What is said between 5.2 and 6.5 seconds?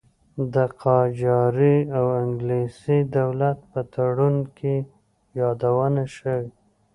یادونه شوې.